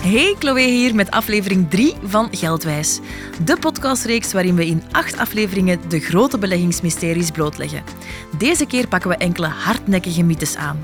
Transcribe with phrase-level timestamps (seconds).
[0.00, 3.00] Hey, Chloe hier met aflevering 3 van Geldwijs.
[3.44, 7.82] De podcastreeks waarin we in acht afleveringen de grote beleggingsmysteries blootleggen.
[8.38, 10.80] Deze keer pakken we enkele hardnekkige mythes aan.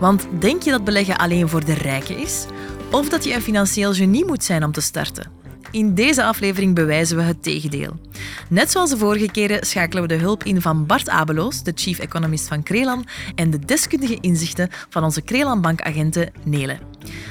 [0.00, 2.46] Want denk je dat beleggen alleen voor de rijken is?
[2.90, 5.37] Of dat je een financieel genie moet zijn om te starten?
[5.70, 7.96] In deze aflevering bewijzen we het tegendeel.
[8.48, 11.98] Net zoals de vorige keren schakelen we de hulp in van Bart Abeloos, de chief
[11.98, 16.78] economist van Krelan, en de deskundige inzichten van onze Krelan bankagenten Nele.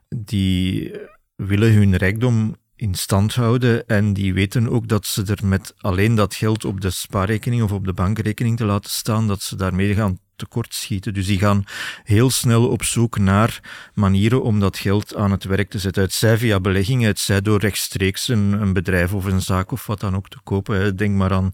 [0.08, 0.92] Die
[1.36, 6.14] willen hun rijkdom in stand houden en die weten ook dat ze er met alleen
[6.14, 9.94] dat geld op de spaarrekening of op de bankrekening te laten staan, dat ze daarmee
[9.94, 11.14] gaan tekortschieten.
[11.14, 11.64] Dus die gaan
[12.04, 13.60] heel snel op zoek naar
[13.94, 16.02] manieren om dat geld aan het werk te zetten.
[16.02, 19.86] Het zij via beleggingen, het zij door rechtstreeks een, een bedrijf of een zaak of
[19.86, 20.96] wat dan ook te kopen.
[20.96, 21.52] Denk maar aan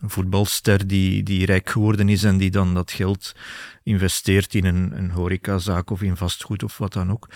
[0.00, 3.32] een voetbalster die, die rijk geworden is en die dan dat geld
[3.82, 7.28] investeert in een, een horecazaak of in vastgoed of wat dan ook.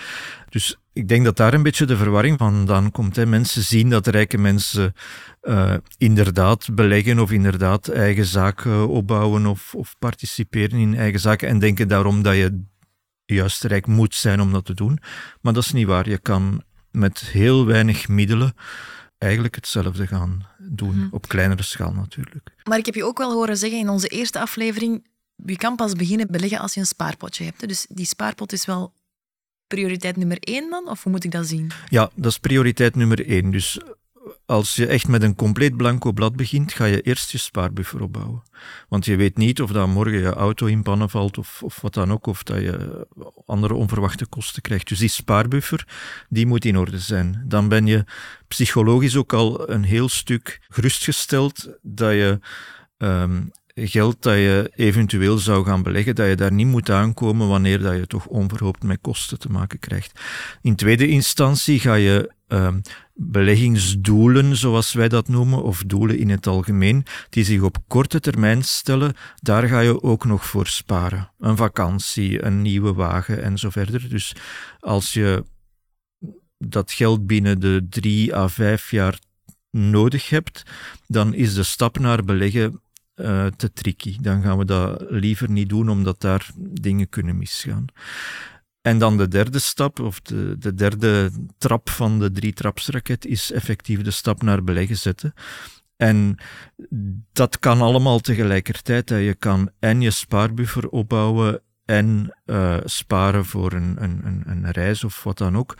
[0.48, 3.17] Dus ik denk dat daar een beetje de verwarring vandaan komt.
[3.17, 3.27] Hè.
[3.27, 4.95] Mensen zien dat rijke mensen
[5.42, 11.59] uh, inderdaad beleggen of inderdaad eigen zaken opbouwen of, of participeren in eigen zaken en
[11.59, 12.64] denken daarom dat je
[13.25, 14.98] juist rijk moet zijn om dat te doen.
[15.41, 16.09] Maar dat is niet waar.
[16.09, 18.55] Je kan met heel weinig middelen
[19.19, 21.08] eigenlijk hetzelfde gaan doen, mhm.
[21.11, 22.55] op kleinere schaal natuurlijk.
[22.64, 25.06] Maar ik heb je ook wel horen zeggen in onze eerste aflevering,
[25.45, 27.69] je kan pas beginnen beleggen als je een spaarpotje hebt.
[27.69, 28.92] Dus die spaarpot is wel
[29.67, 30.89] prioriteit nummer één dan?
[30.89, 31.70] Of hoe moet ik dat zien?
[31.89, 33.51] Ja, dat is prioriteit nummer één.
[33.51, 33.80] Dus
[34.47, 38.42] als je echt met een compleet blanco blad begint, ga je eerst je spaarbuffer opbouwen.
[38.89, 41.95] Want je weet niet of dat morgen je auto in pannen valt of, of wat
[41.95, 43.07] dan ook, of dat je
[43.47, 44.89] andere onverwachte kosten krijgt.
[44.89, 45.89] Dus die spaarbuffer,
[46.29, 47.45] die moet in orde zijn.
[47.46, 48.05] Dan ben je
[48.48, 52.41] psychologisch ook al een heel stuk gerustgesteld dat je
[52.96, 53.42] ehm,
[53.74, 57.96] geld dat je eventueel zou gaan beleggen, dat je daar niet moet aankomen wanneer dat
[57.96, 60.20] je toch onverhoopt met kosten te maken krijgt.
[60.62, 62.68] In tweede instantie ga je uh,
[63.14, 68.63] beleggingsdoelen, zoals wij dat noemen, of doelen in het algemeen, die zich op korte termijn
[68.63, 71.30] stellen, daar ga je ook nog voor sparen.
[71.39, 74.08] Een vakantie, een nieuwe wagen en zo verder.
[74.08, 74.36] Dus
[74.79, 75.45] als je
[76.58, 79.18] dat geld binnen de drie à vijf jaar
[79.70, 80.63] nodig hebt,
[81.07, 82.83] dan is de stap naar beleggen
[83.17, 84.17] uh, te tricky.
[84.20, 87.85] Dan gaan we dat liever niet doen, omdat daar dingen kunnen misgaan.
[88.80, 93.52] En dan de derde stap, of de, de derde trap van de drie trapsraket, is
[93.52, 95.35] effectief de stap naar beleggen zetten.
[95.97, 96.36] En
[97.33, 99.08] dat kan allemaal tegelijkertijd.
[99.08, 99.17] Hè.
[99.17, 105.23] Je kan en je spaarbuffer opbouwen en uh, sparen voor een, een, een, reis of
[105.25, 105.79] wat dan ook.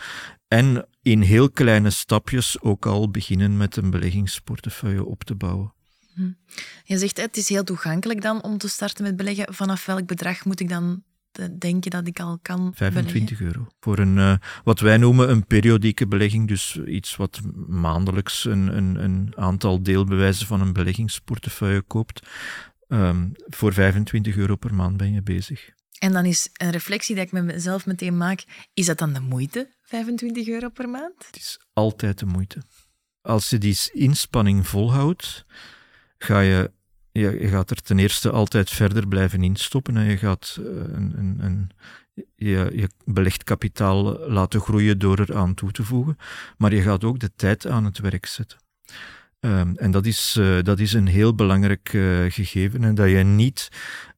[0.49, 5.75] En in heel kleine stapjes ook al beginnen met een beleggingsportefeuille op te bouwen.
[6.15, 6.31] Hm.
[6.85, 9.55] Je zegt het is heel toegankelijk dan om te starten met beleggen.
[9.55, 11.03] Vanaf welk bedrag moet ik dan
[11.59, 13.67] denken dat ik al kan 25 euro.
[13.81, 19.05] Voor een, uh, wat wij noemen een periodieke belegging, dus iets wat maandelijks een, een,
[19.05, 22.27] een aantal deelbewijzen van een beleggingsportefeuille koopt.
[22.89, 25.71] Um, voor 25 euro per maand ben je bezig.
[25.99, 28.45] En dan is een reflectie die ik met mezelf meteen maak,
[28.75, 31.27] is dat dan de moeite, 25 euro per maand?
[31.27, 32.63] Het is altijd de moeite.
[33.23, 35.45] Als je die inspanning volhoudt,
[36.25, 36.71] ga je,
[37.13, 41.37] je, gaat er ten eerste altijd verder blijven instoppen en je gaat eh, een, een,
[41.41, 41.71] een
[42.37, 46.17] je, je belegd kapitaal laten groeien door er aan toe te voegen,
[46.57, 48.59] maar je gaat ook de tijd aan het werk zetten.
[49.41, 53.17] Um, en dat is, uh, dat is een heel belangrijk uh, gegeven, en dat je
[53.17, 53.69] niet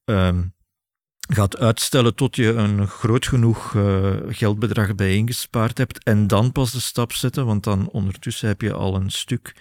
[0.04, 0.54] um,
[1.28, 6.80] gaat uitstellen tot je een groot genoeg uh, geldbedrag bijeengespaard hebt en dan pas de
[6.80, 9.54] stap zetten, want dan ondertussen heb je al een stuk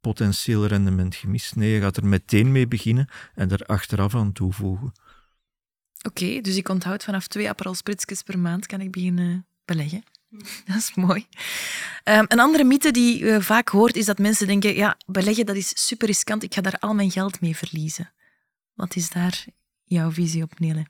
[0.00, 1.56] potentieel rendement gemist.
[1.56, 4.92] Nee, je gaat er meteen mee beginnen en er achteraf aan toevoegen.
[6.02, 7.74] Oké, dus ik onthoud vanaf twee Aperol
[8.24, 10.04] per maand kan ik beginnen beleggen.
[10.66, 11.26] Dat is mooi.
[12.04, 15.56] Um, een andere mythe die je vaak hoort is dat mensen denken, ja, beleggen dat
[15.56, 18.12] is super riskant, ik ga daar al mijn geld mee verliezen.
[18.74, 19.44] Wat is daar
[19.84, 20.86] jouw visie op, Nele?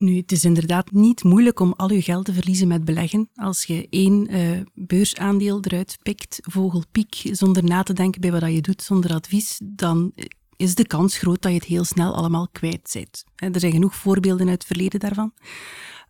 [0.00, 3.28] Nu, het is inderdaad niet moeilijk om al je geld te verliezen met beleggen.
[3.34, 8.60] Als je één uh, beursaandeel eruit pikt, vogelpiek, zonder na te denken bij wat je
[8.60, 10.12] doet, zonder advies, dan
[10.56, 13.24] is de kans groot dat je het heel snel allemaal kwijt bent.
[13.54, 15.32] Er zijn genoeg voorbeelden uit het verleden daarvan.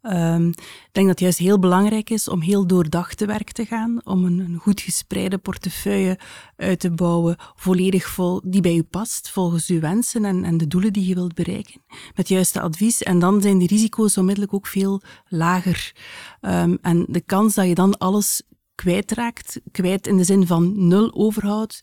[0.02, 3.64] Um, ik denk dat het juist heel belangrijk is om heel doordacht te werk te
[3.66, 6.18] gaan, om een, een, goed gespreide portefeuille
[6.56, 10.66] uit te bouwen, volledig vol, die bij u past, volgens uw wensen en, en de
[10.66, 11.82] doelen die je wilt bereiken,
[12.14, 13.02] met juiste advies.
[13.02, 15.92] En dan zijn die risico's onmiddellijk ook veel lager.
[16.40, 18.42] Um, en de kans dat je dan alles
[18.74, 21.80] kwijtraakt, kwijt in de zin van nul overhoud,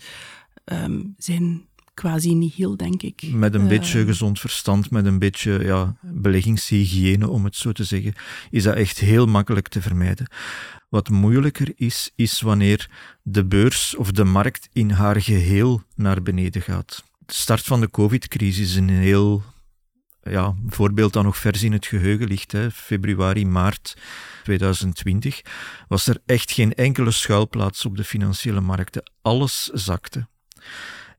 [0.66, 1.67] um, zijn
[1.98, 3.22] quasi niet heel, denk ik.
[3.32, 7.84] Met een beetje eh, gezond verstand, met een beetje ja, beleggingshygiëne, om het zo te
[7.84, 8.14] zeggen,
[8.50, 10.28] is dat echt heel makkelijk te vermijden.
[10.90, 12.90] Wat moeilijker is, is wanneer
[13.24, 17.04] de beurs of de markt in haar geheel naar beneden gaat.
[17.26, 19.44] De start van de COVID-crisis is een heel
[20.24, 22.52] ja, voorbeeld dat nog vers in het geheugen ligt.
[22.52, 22.72] Hè.
[22.72, 23.98] Februari, maart
[24.44, 25.42] 2020
[25.88, 29.12] was er echt geen enkele schuilplaats op de financiële markten.
[29.22, 30.28] Alles zakte.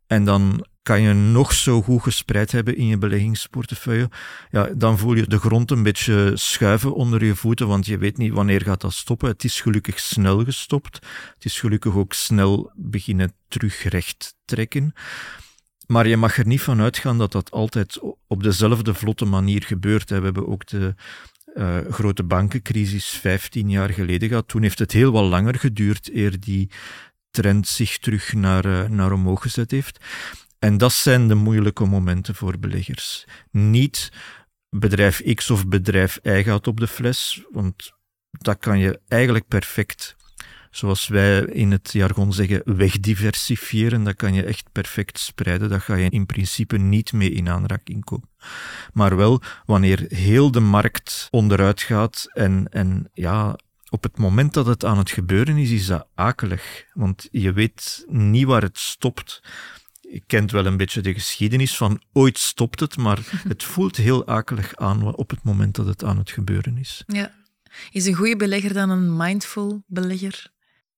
[0.08, 4.10] En dan kan je nog zo goed gespreid hebben in je beleggingsportefeuille.
[4.50, 8.16] Ja, dan voel je de grond een beetje schuiven onder je voeten, want je weet
[8.16, 9.28] niet wanneer gaat dat stoppen.
[9.28, 10.94] Het is gelukkig snel gestopt.
[11.34, 14.92] Het is gelukkig ook snel beginnen terug recht trekken.
[15.86, 20.10] Maar je mag er niet van uitgaan dat dat altijd op dezelfde vlotte manier gebeurt.
[20.10, 20.94] We hebben ook de
[21.54, 24.48] uh, grote bankencrisis 15 jaar geleden gehad.
[24.48, 26.70] Toen heeft het heel wat langer geduurd eer die
[27.62, 30.04] zich terug naar, uh, naar omhoog gezet heeft.
[30.58, 33.24] En dat zijn de moeilijke momenten voor beleggers.
[33.50, 34.12] Niet
[34.70, 37.92] bedrijf X of bedrijf Y gaat op de fles, want
[38.30, 40.16] dat kan je eigenlijk perfect,
[40.70, 44.04] zoals wij in het jargon zeggen, wegdiversifiëren.
[44.04, 45.68] Dat kan je echt perfect spreiden.
[45.68, 48.30] Dat ga je in principe niet mee in aanraking komen.
[48.92, 53.58] Maar wel wanneer heel de markt onderuit gaat en, en ja,
[53.90, 56.84] op het moment dat het aan het gebeuren is, is dat akelig.
[56.92, 59.42] Want je weet niet waar het stopt.
[60.00, 63.18] Je kent wel een beetje de geschiedenis van ooit stopt het, maar
[63.48, 67.02] het voelt heel akelig aan op het moment dat het aan het gebeuren is.
[67.06, 67.36] Ja.
[67.90, 70.50] Is een goede belegger dan een mindful belegger?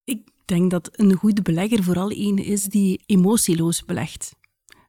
[0.04, 4.32] Ik denk dat een goede belegger vooral een is die emotieloos belegt.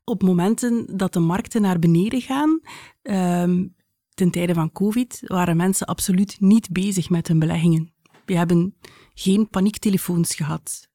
[0.04, 2.60] Op momenten dat de markten naar beneden gaan,
[3.02, 3.76] um,
[4.22, 7.94] ten tijde van COVID, waren mensen absoluut niet bezig met hun beleggingen.
[8.26, 8.76] We hebben
[9.14, 10.90] geen paniektelefoons gehad.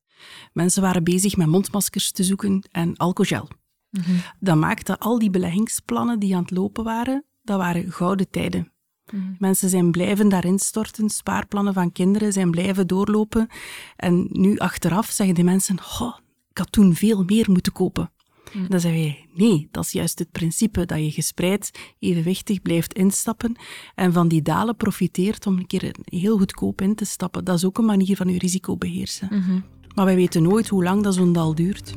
[0.52, 3.48] Mensen waren bezig met mondmaskers te zoeken en alcohol.
[3.90, 4.02] Mm
[4.40, 8.72] Dat maakte al die beleggingsplannen die aan het lopen waren, dat waren gouden tijden.
[9.12, 9.22] Mhm.
[9.38, 13.48] Mensen zijn blijven daarin storten, spaarplannen van kinderen zijn blijven doorlopen.
[13.96, 16.18] En nu achteraf zeggen de mensen, oh,
[16.50, 18.10] ik had toen veel meer moeten kopen.
[18.56, 18.68] Mm.
[18.68, 23.56] Dan zeggen wij, nee, dat is juist het principe dat je gespreid evenwichtig blijft instappen
[23.94, 27.44] en van die dalen profiteert om een keer heel goedkoop in te stappen.
[27.44, 29.28] Dat is ook een manier van je risico beheersen.
[29.30, 29.60] Mhm.
[29.94, 31.94] Maar wij weten nooit hoe lang dat zo'n dal duurt.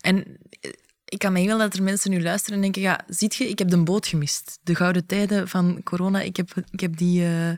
[0.00, 0.24] En
[0.60, 0.70] eh,
[1.04, 3.58] ik kan me wel dat er mensen nu luisteren en denken, ja, ziet je, ik
[3.58, 4.58] heb de boot gemist.
[4.62, 7.22] De gouden tijden van corona, ik heb, ik heb die...
[7.22, 7.50] Uh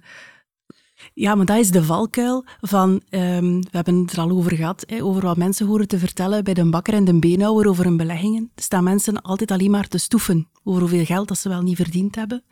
[1.14, 4.84] ja, maar dat is de valkuil van, um, we hebben het er al over gehad,
[4.86, 7.96] hè, over wat mensen horen te vertellen bij de bakker en de beenhouwer over hun
[7.96, 8.50] beleggingen.
[8.56, 12.14] Staan mensen altijd alleen maar te stoeven over hoeveel geld dat ze wel niet verdiend
[12.14, 12.42] hebben.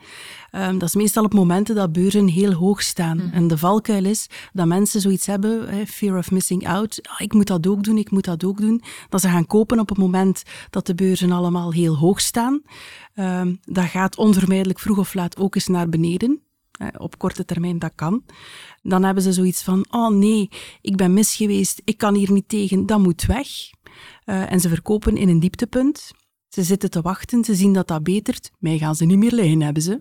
[0.52, 3.16] Um, dat is meestal op momenten dat beurzen heel hoog staan.
[3.16, 3.30] Mm.
[3.32, 7.32] En de valkuil is dat mensen zoiets hebben, hè, fear of missing out, ah, ik
[7.32, 8.82] moet dat ook doen, ik moet dat ook doen.
[9.08, 12.62] Dat ze gaan kopen op het moment dat de beurzen allemaal heel hoog staan.
[13.14, 16.40] Um, dat gaat onvermijdelijk vroeg of laat ook eens naar beneden
[16.98, 18.24] op korte termijn dat kan,
[18.82, 20.48] dan hebben ze zoiets van, oh nee,
[20.80, 23.48] ik ben mis geweest, ik kan hier niet tegen, dat moet weg.
[24.24, 26.10] Uh, en ze verkopen in een dieptepunt.
[26.48, 28.50] Ze zitten te wachten, ze zien dat dat betert.
[28.58, 30.00] Mij gaan ze niet meer liggen, hebben ze.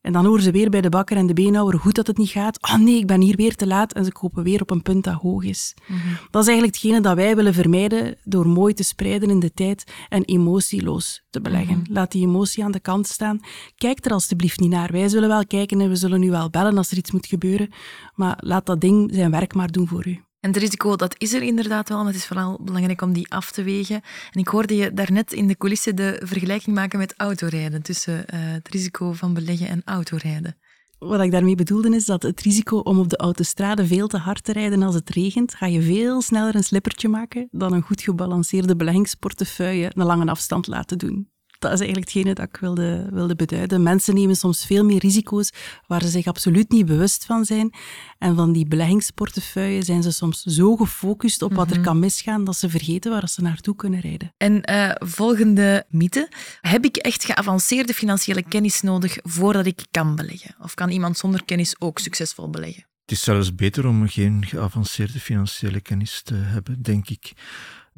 [0.00, 2.28] En dan horen ze weer bij de bakker en de beenhouwer goed dat het niet
[2.28, 2.62] gaat.
[2.62, 3.92] Oh nee, ik ben hier weer te laat.
[3.92, 5.74] En ze kopen weer op een punt dat hoog is.
[5.86, 5.98] Mhm.
[6.30, 9.92] Dat is eigenlijk hetgene dat wij willen vermijden door mooi te spreiden in de tijd
[10.08, 11.78] en emotieloos te beleggen.
[11.78, 11.92] Mhm.
[11.92, 13.40] Laat die emotie aan de kant staan.
[13.76, 14.92] Kijk er alstublieft niet naar.
[14.92, 17.70] Wij zullen wel kijken en we zullen u wel bellen als er iets moet gebeuren.
[18.14, 20.20] Maar laat dat ding zijn werk maar doen voor u.
[20.40, 23.30] En het risico, dat is er inderdaad wel, maar het is vooral belangrijk om die
[23.30, 24.02] af te wegen.
[24.30, 28.24] En ik hoorde je daarnet in de coulissen de vergelijking maken met autorijden, tussen uh,
[28.30, 30.56] het risico van beleggen en autorijden.
[30.98, 34.44] Wat ik daarmee bedoelde is dat het risico om op de autostrade veel te hard
[34.44, 38.02] te rijden als het regent, ga je veel sneller een slippertje maken dan een goed
[38.02, 41.28] gebalanceerde beleggingsportefeuille een lange afstand laten doen
[41.60, 43.82] dat is eigenlijk hetgene dat ik wilde, wilde beduiden.
[43.82, 45.50] Mensen nemen soms veel meer risico's
[45.86, 47.74] waar ze zich absoluut niet bewust van zijn.
[48.18, 51.84] En van die beleggingsportefeuille zijn ze soms zo gefocust op wat er mhm.
[51.84, 54.34] kan misgaan, dat ze vergeten waar ze naartoe kunnen rijden.
[54.36, 56.28] En uh, volgende mythe.
[56.60, 60.54] Heb ik echt geavanceerde financiële kennis nodig voordat ik kan beleggen?
[60.60, 62.88] Of kan iemand zonder kennis ook succesvol beleggen?
[63.10, 67.32] Het is zelfs beter om geen geavanceerde financiële kennis te hebben, denk ik.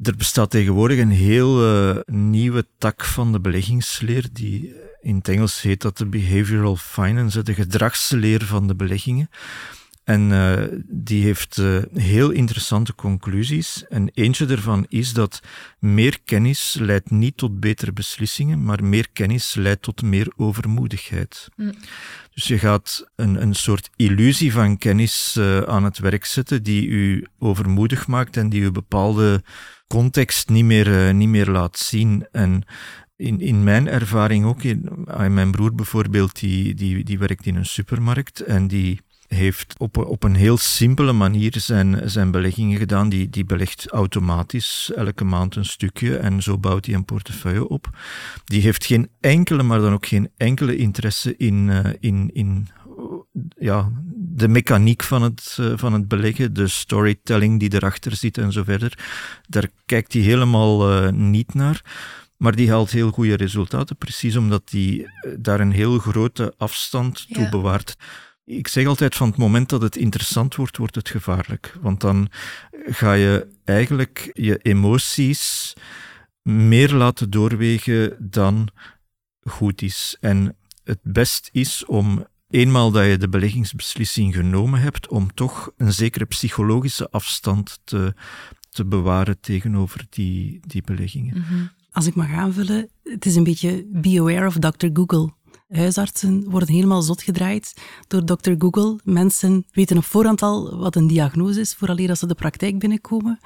[0.03, 5.61] Er bestaat tegenwoordig een heel uh, nieuwe tak van de beleggingsleer, die in het Engels
[5.61, 9.29] heet dat de behavioral finance, de gedragsleer van de beleggingen.
[10.03, 13.85] En uh, die heeft uh, heel interessante conclusies.
[13.89, 15.39] En eentje daarvan is dat
[15.79, 21.47] meer kennis leidt niet tot betere beslissingen, maar meer kennis leidt tot meer overmoedigheid.
[21.55, 21.73] Mm.
[22.33, 26.87] Dus je gaat een, een soort illusie van kennis uh, aan het werk zetten die
[26.87, 29.43] u overmoedig maakt en die u bepaalde
[29.93, 32.27] context niet meer, niet meer laat zien.
[32.31, 32.63] En
[33.15, 34.89] in, in mijn ervaring ook, in,
[35.29, 40.23] mijn broer bijvoorbeeld, die, die, die werkt in een supermarkt en die heeft op, op
[40.23, 43.09] een heel simpele manier zijn, zijn beleggingen gedaan.
[43.09, 47.89] Die, die belegt automatisch elke maand een stukje en zo bouwt hij een portefeuille op.
[48.45, 52.67] Die heeft geen enkele, maar dan ook geen enkele interesse in, uh, in, in
[53.57, 53.91] ja,
[54.35, 58.63] de mechaniek van het, uh, van het beleggen, de storytelling die erachter zit en zo
[58.63, 58.97] verder.
[59.47, 61.81] Daar kijkt hij helemaal uh, niet naar.
[62.37, 67.49] Maar die haalt heel goede resultaten, precies omdat hij daar een heel grote afstand toe
[67.49, 67.95] bewaart.
[68.45, 71.75] Ik zeg altijd van het moment dat het interessant wordt, wordt het gevaarlijk.
[71.81, 72.29] Want dan
[72.85, 75.73] ga je eigenlijk je emoties
[76.41, 78.67] meer laten doorwegen dan
[79.41, 80.17] goed is.
[80.19, 85.93] En het best is om eenmaal dat je de beleggingsbeslissing genomen hebt, om toch een
[85.93, 88.13] zekere psychologische afstand te,
[88.69, 91.37] te bewaren tegenover die, die beleggingen.
[91.37, 91.65] Mhm.
[91.91, 94.87] Als ik mag aanvullen, het is een beetje be aware of Dr.
[94.93, 95.33] Google.
[95.73, 97.73] Huisartsen worden helemaal zot gedraaid
[98.07, 98.99] door dokter Google.
[99.03, 103.39] Mensen weten op voorhand al wat een diagnose is, vooraleer dat ze de praktijk binnenkomen.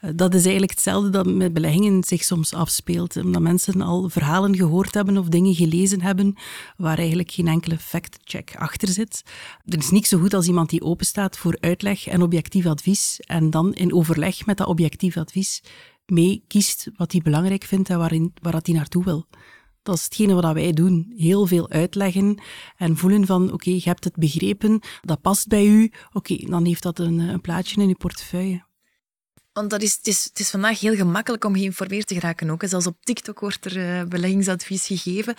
[0.00, 3.16] Eh, dat is eigenlijk hetzelfde dat met beleggingen zich soms afspeelt.
[3.16, 6.34] Omdat mensen al verhalen gehoord hebben of dingen gelezen hebben
[6.76, 9.22] waar eigenlijk geen enkele fact-check achter zit.
[9.64, 13.50] Er is niks zo goed als iemand die openstaat voor uitleg en objectief advies en
[13.50, 15.62] dan in overleg met dat objectief advies
[16.06, 19.26] mee kiest wat hij belangrijk vindt en waarin, waar hij naartoe wil.
[19.82, 21.12] Dat is hetgene wat wij doen.
[21.16, 22.42] Heel veel uitleggen
[22.76, 25.92] en voelen van, oké, je hebt het begrepen, dat past bij u.
[26.12, 28.64] Oké, dan heeft dat een, een plaatje in uw portefeuille.
[29.52, 32.62] Want dat is, het, is, het is vandaag heel gemakkelijk om geïnformeerd te geraken ook.
[32.66, 35.34] Zelfs op TikTok wordt er uh, beleggingsadvies gegeven.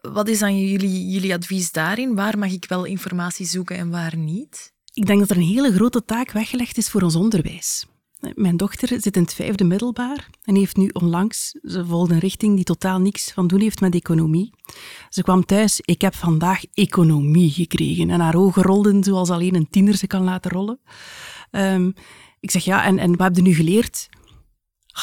[0.00, 2.14] Wat is dan jullie, jullie advies daarin?
[2.14, 4.72] Waar mag ik wel informatie zoeken en waar niet?
[4.92, 7.86] Ik denk dat er een hele grote taak weggelegd is voor ons onderwijs.
[8.34, 12.54] Mijn dochter zit in het vijfde middelbaar en heeft nu onlangs, ze volgde een richting
[12.54, 14.52] die totaal niks van doen heeft met economie.
[15.08, 19.70] Ze kwam thuis, ik heb vandaag economie gekregen en haar ogen rolden zoals alleen een
[19.70, 20.80] tiener ze kan laten rollen.
[21.50, 21.94] Um,
[22.40, 24.08] ik zeg, ja, en, en wat heb je nu geleerd?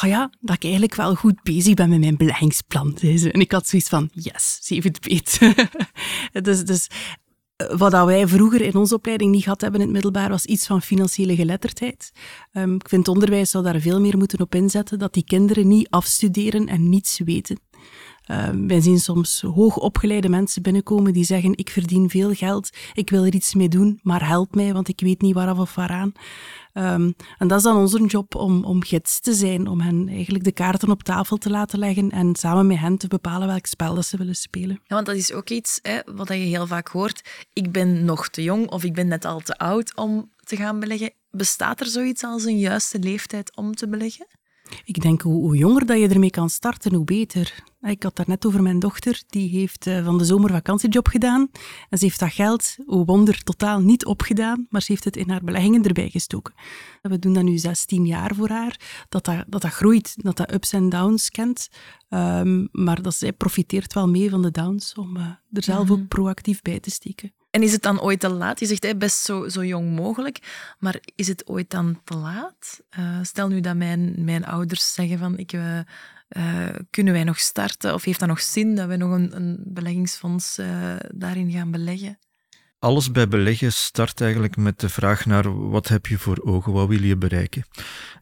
[0.03, 2.97] Oh ja, dat ik eigenlijk wel goed bezig ben met mijn beleggingsplan.
[2.97, 5.39] En ik had zoiets van, yes, ze heeft het beet.
[6.45, 6.87] dus, dus
[7.57, 10.81] wat wij vroeger in onze opleiding niet gehad hebben in het middelbaar, was iets van
[10.81, 12.11] financiële geletterdheid.
[12.53, 15.89] Um, ik vind onderwijs zou daar veel meer moeten op inzetten, dat die kinderen niet
[15.89, 17.59] afstuderen en niets weten.
[18.31, 23.25] Um, wij zien soms hoogopgeleide mensen binnenkomen die zeggen: Ik verdien veel geld, ik wil
[23.25, 26.11] er iets mee doen, maar help mij, want ik weet niet waaraf of waaraan.
[26.73, 30.43] Um, en dat is dan onze job om, om gids te zijn, om hen eigenlijk
[30.43, 33.95] de kaarten op tafel te laten leggen en samen met hen te bepalen welk spel
[33.95, 34.79] dat ze willen spelen.
[34.83, 37.47] Ja, want dat is ook iets hè, wat je heel vaak hoort.
[37.53, 40.79] Ik ben nog te jong of ik ben net al te oud om te gaan
[40.79, 41.13] beleggen.
[41.31, 44.27] Bestaat er zoiets als een juiste leeftijd om te beleggen?
[44.83, 47.63] Ik denk, hoe, hoe, jonger dat je ermee kan starten, hoe beter.
[47.81, 51.49] Ik had daar net over mijn dochter, die heeft uh, van de zomer vakantiejob gedaan.
[51.89, 55.29] En ze heeft dat geld, hoe wonder, totaal niet opgedaan, maar ze heeft het in
[55.29, 56.53] haar beleggingen erbij gestoken.
[57.01, 60.53] we doen dat nu 16 jaar voor haar, dat dat, dat, dat groeit, dat dat
[60.53, 61.69] ups en downs kent.
[62.09, 65.97] Um, maar dat zij profiteert wel mee van de downs om uh, er zelf ook
[65.97, 66.07] mhm.
[66.07, 67.33] proactief bij te steken.
[67.53, 68.59] En is het dan ooit te laat?
[68.59, 70.39] Je zegt best zo, zo jong mogelijk,
[70.79, 72.81] maar is het ooit dan te laat?
[72.99, 75.79] Uh, stel nu dat mijn, mijn ouders zeggen van ik, uh,
[76.29, 79.63] uh, kunnen wij nog starten of heeft dat nog zin dat we nog een, een
[79.65, 80.59] beleggingsfonds
[81.11, 82.17] daarin gaan beleggen?
[82.83, 86.87] Alles bij beleggen start eigenlijk met de vraag naar wat heb je voor ogen, wat
[86.87, 87.65] wil je bereiken.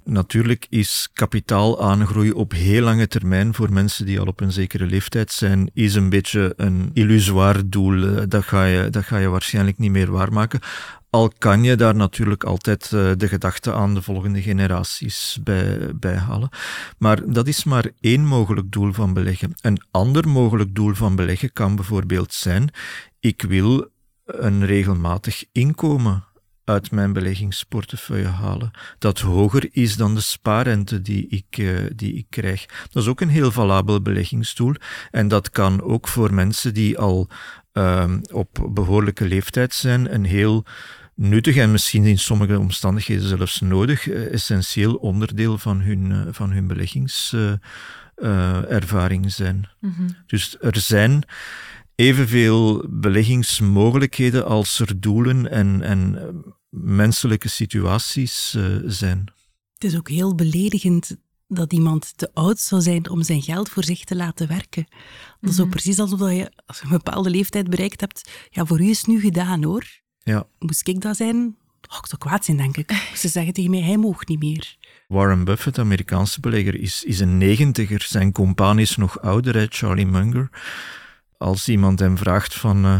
[0.04, 5.32] Natuurlijk is kapitaalaangroei op heel lange termijn voor mensen die al op een zekere leeftijd
[5.32, 8.04] zijn, is een beetje een illusoir doel.
[8.04, 10.60] Eh, dat ga je, dat ga je waarschijnlijk niet meer waarmaken.
[11.10, 16.16] Al kan je daar natuurlijk altijd eh, de gedachte aan de volgende generaties bij, bij
[16.16, 16.50] halen.
[16.98, 19.54] Maar dat is maar één mogelijk doel van beleggen.
[19.62, 22.70] Een ander mogelijk doel van beleggen kan bijvoorbeeld zijn:
[23.20, 23.90] ik wil
[24.26, 26.24] een regelmatig inkomen
[26.64, 32.26] uit mijn beleggingsportefeuille halen, dat hoger is dan de spaarrente die ik, uh, die ik
[32.30, 32.66] krijg.
[32.92, 34.76] Dat is ook een heel valabel beleggingsdoel
[35.12, 37.30] en dat kan ook voor mensen die al
[37.74, 40.66] uh, op behoorlijke leeftijd zijn een heel
[41.16, 46.52] nuttig en misschien in sommige omstandigheden zelfs nodig, eh, essentieel onderdeel van hun, eh, van
[46.52, 49.70] hun beleggingservaring zijn.
[50.26, 51.24] Dus er zijn
[52.02, 56.34] evenveel beleggingsmogelijkheden als er doelen en, en
[56.70, 59.32] menselijke situaties zijn.
[59.74, 61.16] Het is ook heel beledigend
[61.48, 64.88] dat iemand te oud zou zijn om zijn geld voor zich te laten werken.
[65.42, 68.82] Dat is ook precies alsof je, als je een bepaalde leeftijd bereikt hebt, ja, voor
[68.82, 69.86] u is het nu gedaan hoor.
[70.24, 70.48] Ja.
[70.60, 71.38] Moest ik dat zijn?
[71.90, 72.92] Oh, ik zou kwaad zijn, denk ik.
[73.16, 74.78] Ze zeggen tegen mij, hij mag niet meer.
[75.08, 78.02] Warren Buffett, Amerikaanse belegger, is, is een negentiger.
[78.02, 80.50] Zijn compaan is nog ouder, hè, Charlie Munger
[81.42, 83.00] als iemand hem vraagt van uh,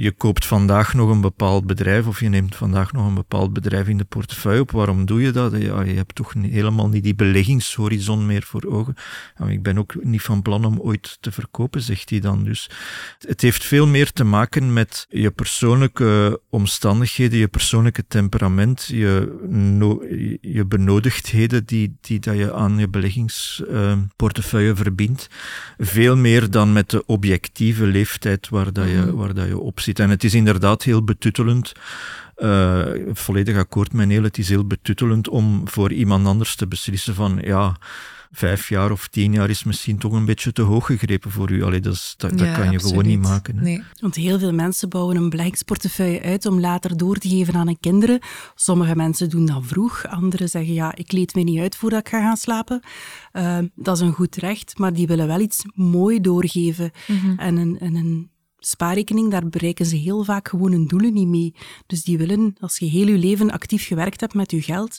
[0.00, 3.88] je koopt vandaag nog een bepaald bedrijf of je neemt vandaag nog een bepaald bedrijf
[3.88, 5.52] in de portefeuille op, waarom doe je dat?
[5.52, 8.94] Ja, je hebt toch helemaal niet die beleggingshorizon meer voor ogen.
[9.38, 12.44] Ja, ik ben ook niet van plan om ooit te verkopen, zegt hij dan.
[12.44, 12.70] Dus
[13.18, 20.64] het heeft veel meer te maken met je persoonlijke omstandigheden, je persoonlijke temperament, je, je
[20.66, 25.28] benodigdheden die, die dat je aan je beleggingsportefeuille verbindt.
[25.78, 27.06] Veel meer dan met de
[27.70, 29.14] leeftijd waar, dat je, mhm.
[29.14, 29.98] waar dat je op zit.
[29.98, 31.72] En het is inderdaad heel betuttelend.
[32.36, 37.14] Uh, volledig akkoord met Neel, het is heel betuttelend om voor iemand anders te beslissen
[37.14, 37.76] van ja,
[38.32, 41.62] vijf jaar of tien jaar is misschien toch een beetje te hoog gegrepen voor u.
[41.62, 43.62] Allee, dat, dat, dat kan je gewoon niet maken.
[43.62, 43.82] Nee.
[44.00, 47.80] Want heel veel mensen bouwen een beleggingsportefeuille uit om later door te geven aan hun
[47.80, 48.20] kinderen.
[48.54, 52.08] Sommige mensen doen dat vroeg, anderen zeggen ja, ik leed me niet uit voordat ik
[52.08, 52.80] ga gaan slapen.
[53.32, 56.90] Uh, dat is een goed recht, maar die willen wel iets mooi doorgeven.
[57.06, 57.38] Mhm.
[57.38, 61.54] En een, en een spaarrekening, daar bereiken ze heel vaak gewoon hun doelen niet mee.
[61.86, 64.98] Dus die willen, als je heel je leven actief gewerkt hebt met je geld,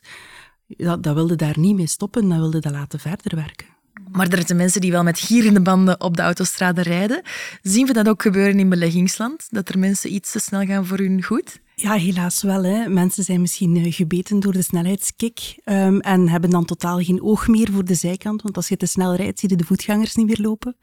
[0.77, 3.67] dat, dat wilde daar niet mee stoppen, dat wilde dat laten verder werken.
[4.11, 7.21] Maar er zijn mensen die wel met gierende banden op de autostrade rijden.
[7.61, 9.47] Zien we dat ook gebeuren in beleggingsland?
[9.49, 11.59] Dat er mensen iets te snel gaan voor hun goed?
[11.75, 12.63] Ja, helaas wel.
[12.63, 12.89] Hè.
[12.89, 17.47] Mensen zijn misschien eh, gebeten door de snelheidskick um, en hebben dan totaal geen oog
[17.47, 18.41] meer voor de zijkant.
[18.41, 20.75] Want als je te snel rijdt, zie je de voetgangers niet meer lopen.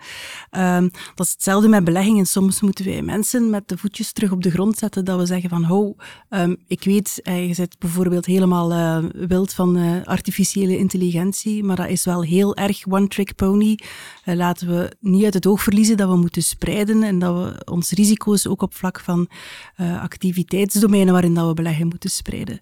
[0.51, 2.27] Um, dat is hetzelfde met beleggingen.
[2.27, 5.05] Soms moeten wij mensen met de voetjes terug op de grond zetten.
[5.05, 5.95] Dat we zeggen van, ho,
[6.31, 11.89] um, ik weet, uh, je zit bijvoorbeeld helemaal uh, wild van artificiële intelligentie, maar dat
[11.89, 13.79] is wel heel erg one-trick pony.
[14.25, 17.91] laten we niet uit het oog verliezen dat we moeten spreiden en dat we ons
[17.91, 19.29] risico's ook op vlak van
[19.77, 22.61] activiteits domeinen waarin dat we beleggen moeten spreiden.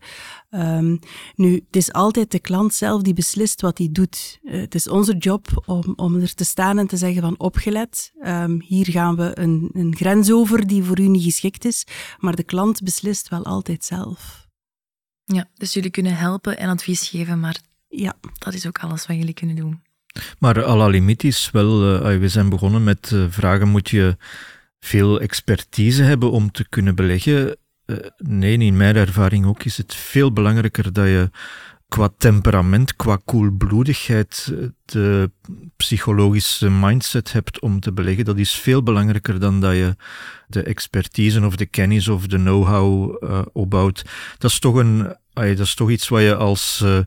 [0.50, 0.98] Um,
[1.34, 4.38] nu, het is altijd de klant zelf die beslist wat hij doet.
[4.42, 8.12] Uh, het is onze job om, om er te staan en te zeggen van opgelet,
[8.22, 11.84] um, hier gaan we een, een grens over die voor u niet geschikt is,
[12.18, 14.46] maar de klant beslist wel altijd zelf.
[15.24, 18.14] Ja, dus jullie kunnen helpen en advies geven, maar ja.
[18.38, 19.82] dat is ook alles wat jullie kunnen doen.
[20.38, 24.16] Maar à la limit is wel, uh, we zijn begonnen met uh, vragen, moet je
[24.80, 27.56] veel expertise hebben om te kunnen beleggen?
[27.88, 31.30] Eh, nee, in mijn ervaring ook is het veel belangrijker dat je
[31.88, 35.30] qua temperament, qua koelbloedigheid, eh, de
[35.76, 38.24] psychologische mindset hebt om te beleggen.
[38.24, 39.96] Dat is veel belangrijker dan dat je
[40.46, 44.04] de expertise of de kennis of de know-how uh, opbouwt.
[44.38, 46.98] Dat is toch, een, dat is toch iets wat je als uh,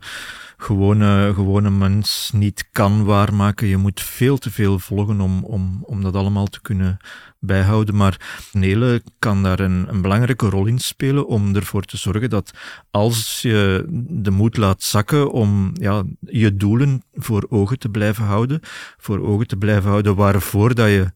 [0.58, 3.68] gewone, gewone mens niet kan waarmaken.
[3.68, 6.98] Je moet veel te veel volgen om, om, om dat allemaal te kunnen
[7.40, 7.96] bijhouden.
[7.96, 12.52] Maar Nele kan daar een, een, belangrijke rol in spelen om ervoor te zorgen dat
[12.92, 18.60] als je de moed laat zakken om ja, je doelen voor ogen te blijven houden,
[18.98, 21.12] voor ogen te blijven houden waarvoor dat je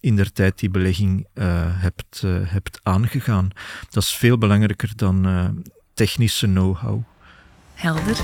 [0.00, 3.48] in der tijd die belegging uh, hebt, uh, hebt aangegaan.
[3.90, 5.26] Dat is veel belangrijker dan
[6.00, 7.02] technische know-how.
[7.74, 8.16] Helder.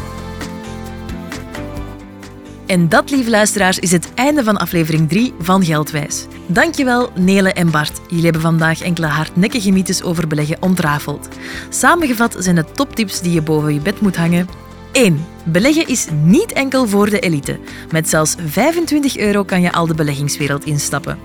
[2.67, 6.27] En dat, lieve luisteraars, is het einde van aflevering 3 van Geldwijs.
[6.47, 8.01] Dankjewel, Nele en Bart.
[8.09, 11.29] Jullie hebben vandaag enkele hardnekkige mythes over beleggen ontrafeld.
[11.69, 14.49] Samengevat zijn de toptips die je boven je bed moet hangen.
[14.93, 15.27] 1.
[15.45, 17.59] Beleggen is niet enkel voor de elite.
[17.91, 21.19] Met zelfs 25 euro kan je al de beleggingswereld instappen.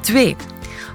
[0.00, 0.36] 2.